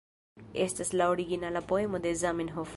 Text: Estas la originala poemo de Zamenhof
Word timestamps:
Estas 0.63 0.91
la 1.01 1.11
originala 1.15 1.61
poemo 1.73 1.99
de 2.07 2.15
Zamenhof 2.27 2.69